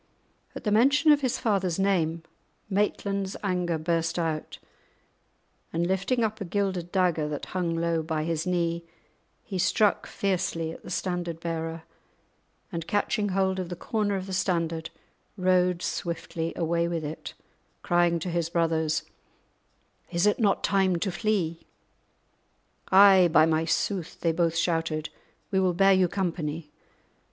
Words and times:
At 0.55 0.63
the 0.63 0.71
mention 0.71 1.11
of 1.11 1.21
his 1.21 1.37
father's 1.37 1.77
name 1.77 2.23
Maitland's 2.71 3.37
anger 3.43 3.77
burst 3.77 4.17
out, 4.17 4.57
and 5.71 5.85
lifting 5.85 6.23
up 6.23 6.41
a 6.41 6.43
gilded 6.43 6.91
dagger 6.91 7.29
that 7.29 7.45
hung 7.53 7.75
low 7.75 8.01
by 8.01 8.23
his 8.23 8.47
knee, 8.47 8.83
he 9.43 9.59
struck 9.59 10.07
fiercely 10.07 10.71
at 10.71 10.81
the 10.81 10.89
standard 10.89 11.39
bearer, 11.39 11.83
and, 12.71 12.87
catching 12.87 13.29
hold 13.29 13.59
of 13.59 13.69
the 13.69 13.75
corner 13.75 14.15
of 14.15 14.25
the 14.25 14.33
standard, 14.33 14.89
rode 15.37 15.83
swiftly 15.83 16.51
away 16.55 16.87
with 16.87 17.03
it, 17.05 17.35
crying 17.83 18.17
to 18.17 18.29
his 18.31 18.49
brothers, 18.49 19.03
"Is 20.09 20.25
it 20.25 20.39
not 20.39 20.63
time 20.63 20.95
to 20.95 21.11
flee?" 21.11 21.67
"Ay, 22.91 23.29
by 23.31 23.45
my 23.45 23.65
sooth," 23.65 24.19
they 24.21 24.31
both 24.31 24.55
shouted, 24.55 25.09
"we 25.51 25.59
will 25.59 25.75
bear 25.75 25.93
you 25.93 26.07
company." 26.07 26.71